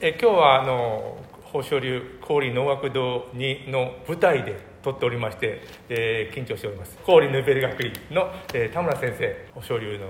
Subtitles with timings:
[0.00, 1.16] え今日はあの
[1.54, 6.98] 豊昇流氷能楽堂にの舞台で撮っておりまして、えー緊張しております。
[7.04, 9.24] 氷ヌーベル学院の、えー田村先生
[9.54, 10.04] 豊昇流の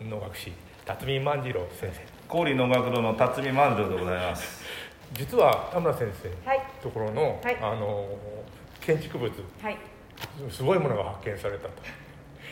[0.00, 0.52] あの能楽師
[0.84, 2.00] 辰巳万次郎先生。
[2.26, 4.64] 氷能楽堂の辰巳万丈でございます。
[5.12, 6.60] 実は田村先生はい。
[6.82, 7.56] ところの、はい。
[7.62, 8.08] あの
[8.80, 9.32] 建築物
[9.62, 9.78] はい。
[10.50, 11.74] すごいものが発見されたと。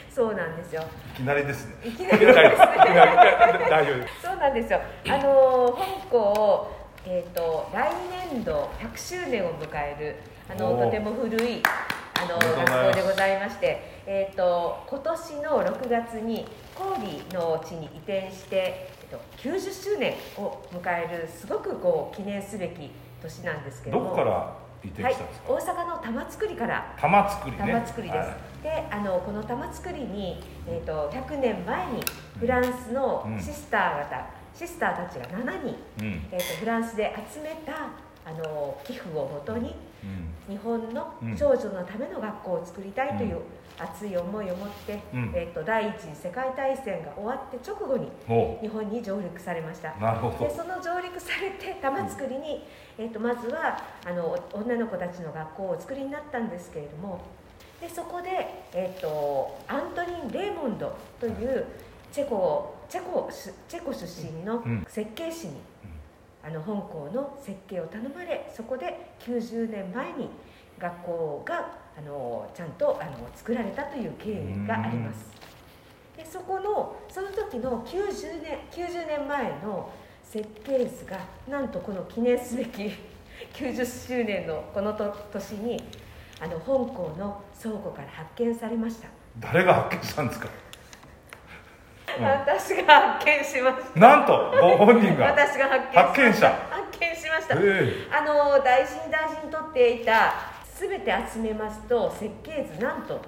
[0.08, 0.82] そうなんですよ。
[1.14, 1.74] いきなりですね。
[1.84, 4.22] いきなり大丈です大丈夫です。
[4.22, 4.80] そうなんですよ。
[5.08, 6.75] あの本校
[7.06, 7.92] えっ、と来
[8.30, 10.16] 年度100周年を迎える
[10.52, 11.62] あのとても古い
[12.18, 16.46] あの学校でございましてえっ、と今年の6月に
[16.76, 22.90] 郡の地に移転して、えっと、90周年を迎えるすごくこう記念すべき
[23.22, 24.04] 年なんですけれども。
[24.06, 26.94] どこから移転はいしたんですか、大阪の玉造から。
[27.00, 27.58] 玉造りね。
[27.58, 28.62] 玉造りです、はい。
[28.62, 32.02] であのこの玉造りに、えー、と100年前に
[32.38, 33.40] フランスのうん。
[33.40, 36.26] シスター方、シスターたちが7人、うん。
[36.32, 37.90] えー、とフランスで集めた
[38.24, 39.74] あの寄付をもとに
[40.48, 40.56] うん。
[40.56, 41.36] 日本のうん。
[41.36, 43.40] 少女のための学校を作りたいという
[43.78, 45.32] 熱い思いを持って、うん。
[45.34, 49.90] えー、と第一次世界大戦が終わって直後にお日本に上陸されました。
[50.38, 52.64] でその上陸されて玉造りに、
[52.96, 57.20] えー、とまずはあの女の子たちの学校をお作りになったんですけれども
[57.80, 61.66] でそこで、えー、とアントニン・レーモンドという
[62.10, 64.84] チェコチェコしチェコ出身のうん。
[64.88, 65.54] 設計士に、
[66.42, 70.28] あの本校の設計を頼まれそこで90年前に
[70.78, 75.26] 学校があのちゃんとあの作られたという経緯があります。
[76.16, 79.90] でそこのその時の90年 ,90 年前の
[80.22, 81.18] 設計図が
[81.48, 82.92] なんとこの記念すべき
[83.52, 85.82] 90周年のこのと年に
[86.40, 89.08] あの香港の倉庫から発見されました、
[89.40, 90.65] 誰が発見したんですか、うん
[92.20, 94.00] 私が発見しました。
[94.00, 95.26] なんとご本人が。
[95.26, 96.48] 私が発見者。
[96.70, 97.54] 発見しました。
[97.58, 97.92] え。
[98.10, 100.34] あの大事に大事に取っていた
[100.78, 103.20] 全て集めますと設計図なんと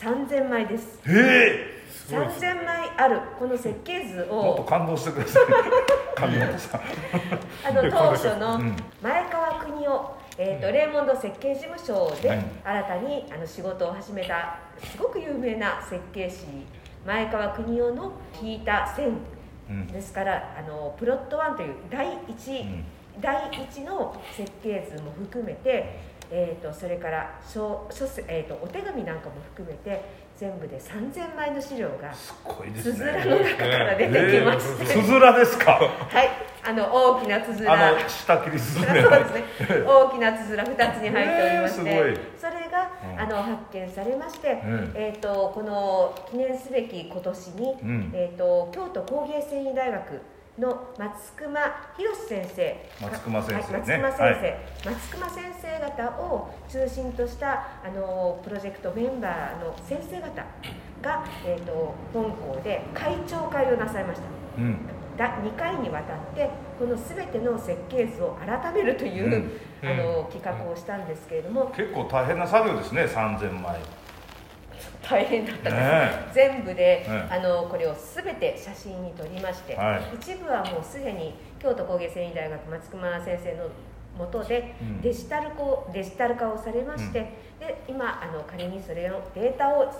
[0.00, 1.00] 3000枚です。
[1.06, 1.76] ええ。
[1.90, 3.20] すごいです3000枚ある。
[3.38, 5.42] この設計図えもっとを感動してください。
[7.68, 8.76] あの当初のうん。
[9.02, 12.44] 前川邦夫、えーとレーモンド設計事務所ではい。
[12.64, 16.46] 新たにあの仕事を始めたすごく有名な設計士
[17.06, 18.12] 前川邦夫の
[18.42, 19.18] 引いた線
[19.70, 22.84] うんですからあのプロット1という第一、うん。
[23.20, 25.98] 第一の設計図も含めて、
[26.30, 30.04] えー、とそれから書書せ、えー、とお手紙なんかも含めて
[30.36, 33.10] 全部で3000枚の資料がすごいでつすね。
[33.10, 35.72] づらの中から出てきまして、つづらですか？
[35.80, 36.28] はい
[36.68, 37.90] あの大きなつづら。
[37.90, 39.44] あの下切りすそうずめですね。
[39.86, 43.20] 大きなつづら2つに入っておりまして、それが、うん。
[43.20, 44.92] あの発見されまして、ん。
[44.94, 48.10] えー、とこの記念すべき今年に、うん。
[48.12, 50.20] えー、と京都工芸繊維大学
[50.58, 51.60] の松隈
[51.96, 53.78] 博先生松隈先生ね。
[53.78, 60.44] はい松隈先生、はい松隈先生方を中心としたあのプロジェクトメンバーの先生方
[61.02, 64.26] が、えー、と本校で会長会をなさいました。
[64.58, 64.86] うん。
[64.86, 69.50] だ2回にわたってこの全ての設計図を改めるという、うん
[69.82, 73.78] あの企画をしたんですけれども、結構大変な作業ですね3000枚。
[75.02, 77.28] 大変だったんです、ね全部で、え。
[77.30, 80.16] あのこれを全て写真に撮りまして、はい。
[80.16, 83.68] 一部はもうすでに京都工芸繊維大学松隈先生の
[84.18, 85.00] もとでうん。
[85.02, 85.56] デジタル化
[85.92, 87.20] デジタル化をされまして、
[87.60, 89.92] で今あの仮にそれのデータをあの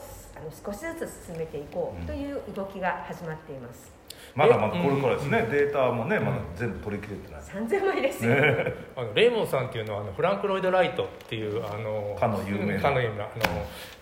[0.50, 3.95] 少しずつ進めていこうという動きが始まっています
[4.36, 8.74] まだまだこれからですね、データもねまだ全部取り切れてない、3000枚ですよ、ね。
[8.94, 12.80] あのレイモンさんっていうのはあのフランク・ロイド・ライトっていうあのかの有名な。
[12.80, 13.32] かの有名なあの、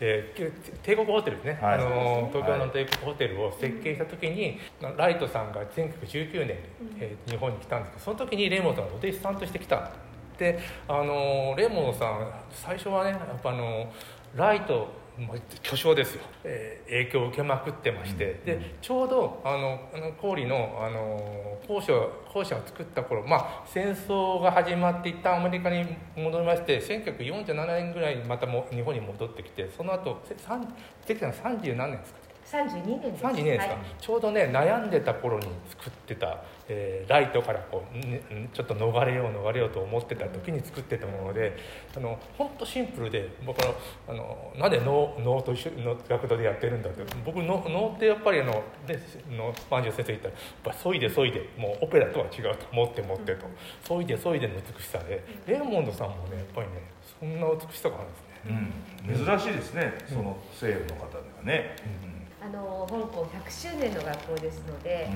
[0.01, 0.53] えー
[0.83, 1.75] 帝国ホテルですね、はい。
[1.75, 4.59] あの東京はいの帝国ホテルを設計した時に、
[4.97, 6.55] ライトさんが1919年に、
[6.99, 9.91] えー日本に来たんですけどその時にレイモンさんがお弟子さんとして来た。
[10.37, 10.59] で
[10.89, 13.93] あのレイモンさん最初はねやっぱあの
[14.35, 19.81] ライトまあ巨匠ですよ、えー影響を受けまくってまして、うんでちょうどあの
[20.21, 21.93] 氷のあの校舎
[22.33, 32.19] 校舎を作った頃、まあ、戦争が始まって一旦アメリカに戻りまして1947年ぐらいにまたも日本に戻ってきてその後関さん30何年ですか？
[32.45, 33.25] 32年です。
[33.25, 33.85] 32年ですか、はい。
[34.01, 41.57] ちょうどね悩んでた頃に作ってた、えーライトからこう、ねんちょっと逃れよう逃れようと思ってた時に作ってたもので
[41.97, 43.75] あの本当シンプルで僕の
[44.09, 48.99] あのなんで能能と一緒の学童でやってるんだって僕の能ってやっぱりあので
[49.31, 53.47] の万丈先生言ったらやっぱそいでそいでもうオペラとは違うと思って持ってと。
[53.87, 55.25] そいでそいでの美しさで。
[55.47, 56.75] レーモンドさんもねやっぱりね
[57.21, 58.25] そんな美しさがあるんですね。
[58.47, 62.14] うん、珍しいですね、その西洋の方にはね、あ
[62.45, 65.09] あの香港100周年の学校ですので、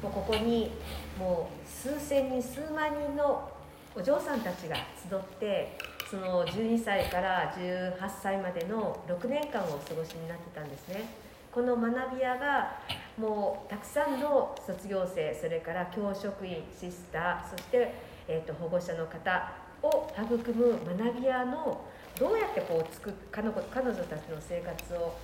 [0.00, 0.70] もうここに
[1.18, 3.50] もう数千人数万人の
[3.96, 5.76] お嬢さんたちが集って
[6.08, 11.08] その12歳から18歳までの6年間をお過ごしになってたんですね。
[11.50, 12.78] この学び屋が
[13.18, 17.94] もうたくさんの卒業生それから教職員シスターそして、
[18.28, 19.52] えーと、保護者の方
[19.82, 21.80] を育む学び屋の
[22.16, 25.16] どうやってこうつく彼女彼女たちの生活を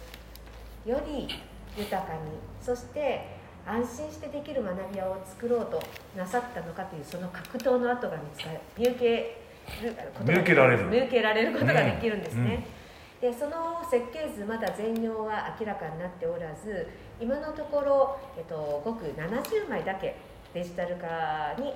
[0.85, 1.29] より
[1.77, 2.21] 豊かに。
[2.61, 5.81] そして安心してできる学び屋を作ろうと
[6.17, 8.61] なさったのかというその格闘の跡が見つかる。
[8.77, 9.43] 見受け
[9.81, 10.87] る見受けられる。
[10.87, 12.67] 見受けられることができるんですね、
[13.23, 13.29] うん。
[13.29, 16.89] うん、でその設計図まだ全容は明らかになっておらず
[17.21, 20.17] 今のところ、えっと、ごく70枚だけ
[20.53, 21.73] デジタル化に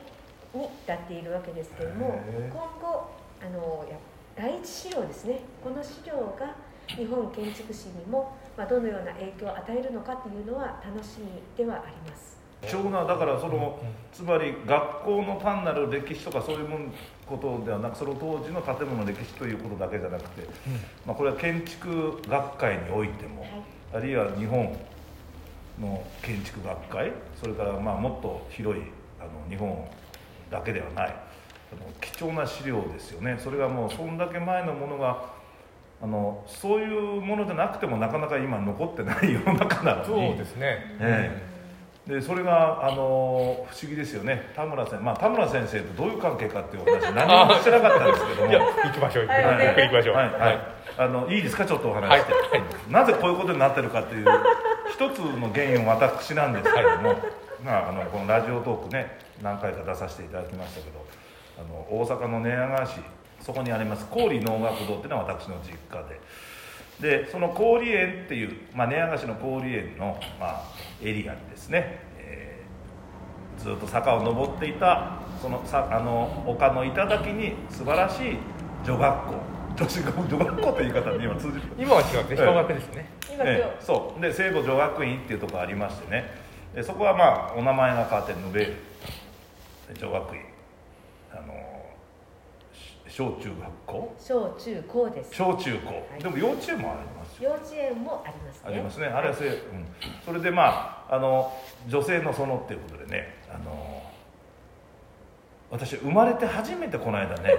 [0.55, 2.21] に至っているわけですけれども
[2.51, 3.11] 今後
[3.43, 3.85] あの
[4.35, 5.41] 第一資料ですね。
[5.63, 6.55] この資料が
[6.97, 12.37] 日本建築史にも、まあ、どのような影響を与えるのかというのは楽しみではあります。
[12.63, 13.79] 貴重なだからその、
[14.13, 16.93] つまり学校の単なる歴史とかそういうもん
[17.27, 20.49] ことではなくその当時の建物の歴史ということだけじゃなくて、
[21.05, 23.51] まあ、これは建築学会においても、はい、
[23.95, 24.75] あるいは日本
[25.81, 28.83] の建築学会それからまあもっと広い
[29.21, 29.87] あの日本
[30.51, 31.15] だけではない
[32.01, 33.39] 貴重な資料ですよね。
[33.43, 35.25] それがもうそんだけ前のものが
[36.03, 36.85] あのそうい
[37.19, 40.07] うものでなくてもなかなか今残ってない世の中なのに。
[40.07, 41.41] そうですね、え
[42.07, 44.51] え、でそれがあの不思議ですよね。
[44.55, 48.53] 田村先生、まあ、田村先生とどういう関係かっていうお話 何もしてなかったんですけども。
[48.53, 50.33] 行きましょう行きましょう、はい、行きましょう、はい。
[50.33, 50.59] はい、
[50.99, 51.65] あのいいですか？
[51.65, 54.27] ちょっとお話して、はい、なぜこういうことになってるかっていう
[54.91, 57.15] 一つの原因は私なんですけれども、
[57.65, 61.05] まあ、あのこのラジオトークね何回か出させていただきましたけど
[61.59, 63.01] あの大阪の寝屋川市
[63.47, 66.21] そこにあります氷能楽堂っていうのは私の実家で。
[67.23, 70.63] でその氷園っていう、まあ、寝屋川市の氷園の、まあ、
[71.01, 78.39] エリアにですね、えー、ずっと坂を登っていたそのさあの丘の頂に素晴らしい
[78.85, 79.35] 女学校。
[79.77, 81.63] 女子 女学校という言い方に今通じる。
[81.79, 84.21] 今は違うね小学ですね、ええ、そう。
[84.21, 86.25] で聖母女学院っていうところありましてね。
[86.75, 88.75] でそこはまあお名前が変わってヌベール
[90.01, 90.41] 女学院。
[91.31, 91.77] あの
[93.17, 94.15] 小中学校？
[94.19, 95.35] 小中高です。
[95.35, 98.61] 小中高、はい、でも幼稚園もあります幼稚園もありますね。
[98.67, 99.07] ありますね。
[99.07, 99.63] あれはせ、はい、うん、
[100.23, 101.51] それでまああの
[101.89, 104.03] 女性の園っていうことでねあの
[105.71, 107.55] 私生まれて初めてこの間ね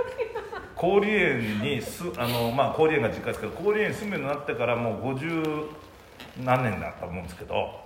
[0.80, 5.68] 郡園にすあのまあ郡園が実家ですけど郡園に住むようになってからもう50
[6.42, 7.80] 何年だと思うんですけど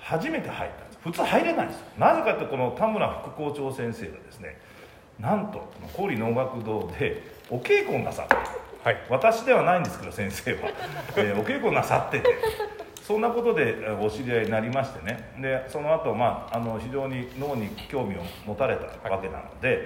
[0.00, 0.98] 初めて入ったんです。
[1.04, 1.86] 普通入れないんですよ。
[1.98, 4.58] なぜかってこの田村副校長先生がですね
[5.22, 5.62] なんと
[5.96, 8.34] 氷能楽堂でお稽古をなさって、
[8.82, 10.58] はい、私ではないんですけど先生は、
[11.16, 12.28] えー、お稽古なさってて
[13.06, 15.32] そんなことでお知り合いになりましてね。
[15.38, 19.78] でその後、まああの非常に脳に興味を持たれたわけなので、はい、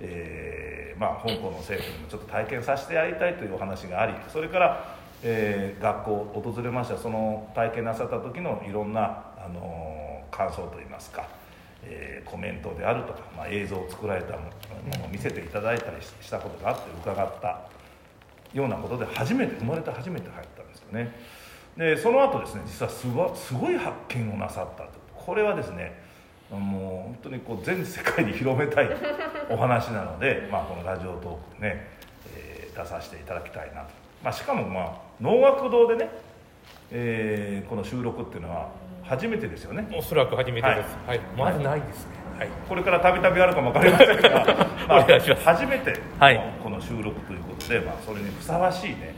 [0.00, 4.84] えー、まあ、香港の政府にもちょっと体験させてやりたいというお話がありそれから、
[5.22, 6.98] えー、学校を訪れました。
[6.98, 11.43] その体験なさった時のいろんな、あの感想といいますか
[11.86, 14.42] えー、コメントであるとか、まあ、映像を作られたも
[14.98, 17.68] のを見せていただいたりしたことがあって伺った
[18.52, 21.12] ようなことで初めて生まれて初めて入ったんですよね。
[21.76, 24.90] でその後ですね実はすごすごい発見をなさったと。
[25.14, 26.04] これはですね
[26.50, 28.90] もう本当にこう全世界に広めたい
[29.50, 31.86] お話なので、 まあ、このラジオトークでね、
[32.36, 33.88] えー、出させていただきたいなと、
[34.22, 36.10] まあ、しかもまあ能楽堂でね、
[36.90, 38.70] えー、この収録っていうのは
[39.02, 39.86] 初めてですよね。
[39.96, 44.30] おそらく初めてです、はい、はい、まずないですね、はい、これからたびたびあるかも分かりませんが、
[44.88, 45.04] まあ、
[45.44, 49.14] 初めてのこの収録ということで、まあ、それにふさわしいね、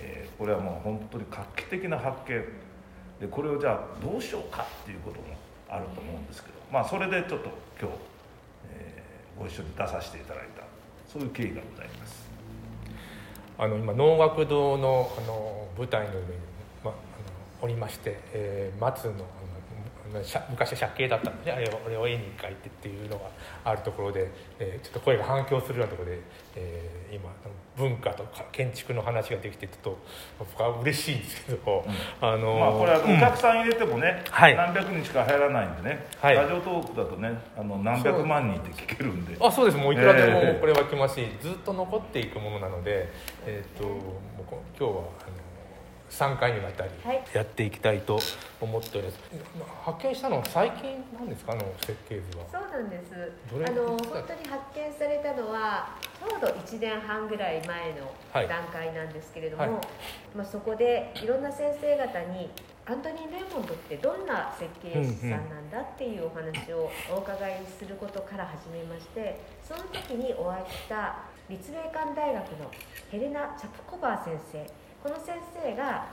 [0.00, 2.44] えー、これはもう本当に画期的な発見。
[3.20, 5.24] でこれをじゃあどうしようかっていうことも
[5.68, 7.48] あると思うんですけど、まあ、それでちょっと
[7.80, 7.96] 今日、
[8.72, 10.62] えー、ご一緒に出させていただいた
[11.06, 12.26] そういう経緯がございます。
[13.58, 16.26] あの今能楽堂のあの舞台の上に
[17.62, 19.12] おりまして、えー、松の
[20.50, 23.24] 昔借景だったんで、ね、あれをあれを絵に描いてっていうのが
[23.64, 26.20] あるところで、えー、ちょっと声が反響するようなところで、
[26.54, 27.30] えー、今
[27.76, 29.98] 文化とか建築の話ができてちょっと
[30.38, 39.36] 僕は嬉しいんですけど、うん、あのまあ、これはお客さん入れてもね、うん、何百人しか入らないんでね、はい、ラジオトークだとねあの何百万人って聞けるんで。
[39.40, 39.76] あそうです。
[39.76, 43.08] もういくらでもこれは来ますし、えー、ずっと残っていくものなので、
[43.44, 44.02] えーと、ともう
[44.78, 45.46] 今日はあの
[46.10, 46.90] 3回にわたり
[47.34, 48.18] やっていきたいと
[48.60, 49.40] 思っております、はい、
[49.96, 51.52] 発見したのは最近なんですか？
[51.52, 52.44] あの設計図は。
[52.50, 53.32] そうなんです。
[53.52, 58.12] あの本当に発見されたのはちょうど1年半ぐらい前の
[58.48, 59.80] 段階なんですけれども、はいはい、
[60.36, 62.50] まあ、そこでいろんな先生方に
[62.86, 72.70] アントニー・レーモンドってどんな設計士さんなんだっていうお話をお伺いすることから始めましてその時にお会いした立命館大学の
[73.10, 74.64] ヘレナ・チャプコバー先生
[75.06, 76.04] この先生が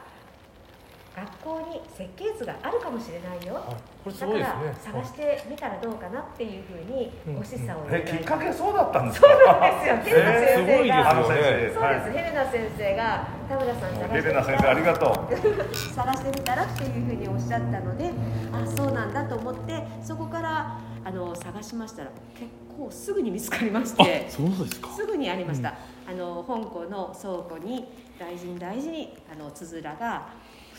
[1.15, 3.57] 学校に設計図があるかもしれないよ、
[4.03, 8.05] これすだから探してみたらどうかなっていうふうにご示唆をいただい。
[8.05, 9.27] てえきっかけそうだったんですか？
[9.29, 10.13] そうなんですよ。
[10.13, 15.73] ヘレナえ先生が、あの先生そうです、はいヘレナ先生が田村さん探してみたレレナ先生ありがとう。
[15.95, 18.11] 探してみたらっていうふうにおっしゃったので
[18.53, 22.45] あそうなんだと思ってそこからあの探しましたら結
[22.77, 24.27] 構すぐに見つかりまして。
[24.29, 24.89] そうですか。
[24.89, 25.73] すぐにありました、
[26.07, 27.85] あの香港の倉庫に
[28.19, 30.27] 大事に大事にあのつづらが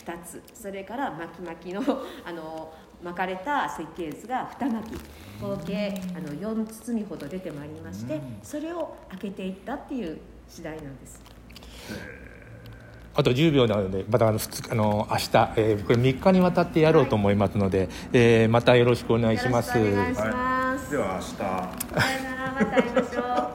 [0.05, 0.43] 2つ。
[0.53, 1.81] それから巻き巻きの
[2.25, 2.71] あの
[3.03, 4.83] 巻かれた設計図が2巻。
[4.83, 4.93] き
[5.41, 10.17] 合計あの4包みほど出てまいりましてそれを開けていったっていう
[10.47, 11.21] 次第なんです。
[13.17, 15.23] あと10秒なのでまたあの2日あの明日、
[15.55, 19.77] えーこれ3日にわたってやろうと思いますので、えーまたよろしくお願いします。
[19.77, 21.25] よろしくお願いします、では明日。
[21.27, 23.51] さよならまた会いましょう